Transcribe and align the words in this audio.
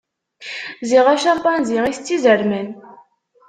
Ziɣ 0.89 1.05
acampanzi 1.13 1.79
itett 1.89 2.13
izerman. 2.15 2.69